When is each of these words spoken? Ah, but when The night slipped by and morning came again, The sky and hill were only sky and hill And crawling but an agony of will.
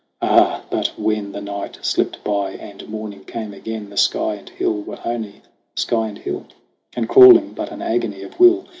Ah, 0.19 0.63
but 0.71 0.87
when 0.97 1.31
The 1.31 1.41
night 1.41 1.77
slipped 1.83 2.23
by 2.23 2.53
and 2.53 2.89
morning 2.89 3.23
came 3.23 3.53
again, 3.53 3.91
The 3.91 3.97
sky 3.97 4.33
and 4.33 4.49
hill 4.49 4.81
were 4.81 4.97
only 5.05 5.43
sky 5.75 6.07
and 6.07 6.17
hill 6.17 6.47
And 6.95 7.07
crawling 7.07 7.53
but 7.53 7.71
an 7.71 7.83
agony 7.83 8.23
of 8.23 8.39
will. 8.39 8.65